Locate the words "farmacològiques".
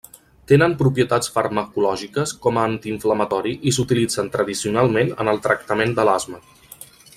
1.35-2.33